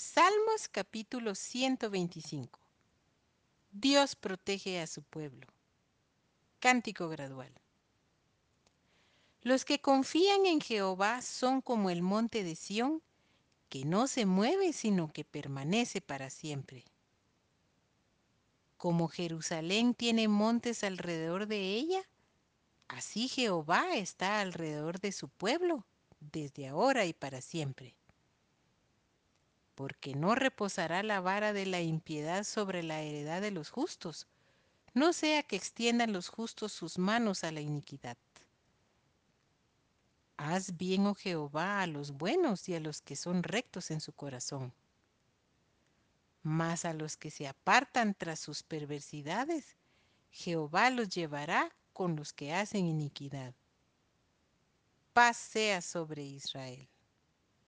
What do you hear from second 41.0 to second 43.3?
oh Jehová, a los buenos y a los que